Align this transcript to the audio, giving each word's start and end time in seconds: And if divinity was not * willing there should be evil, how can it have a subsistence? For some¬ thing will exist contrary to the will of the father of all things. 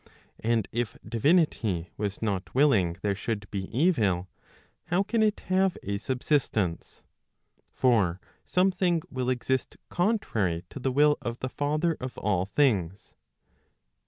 And 0.39 0.67
if 0.71 0.97
divinity 1.07 1.91
was 1.95 2.23
not 2.23 2.55
* 2.55 2.55
willing 2.55 2.97
there 3.03 3.13
should 3.13 3.45
be 3.51 3.65
evil, 3.65 4.29
how 4.85 5.03
can 5.03 5.21
it 5.21 5.41
have 5.41 5.77
a 5.83 5.99
subsistence? 5.99 7.03
For 7.71 8.19
some¬ 8.43 8.73
thing 8.73 9.03
will 9.11 9.29
exist 9.29 9.77
contrary 9.89 10.63
to 10.71 10.79
the 10.79 10.91
will 10.91 11.19
of 11.21 11.37
the 11.37 11.49
father 11.49 11.97
of 12.01 12.17
all 12.17 12.47
things. 12.47 13.13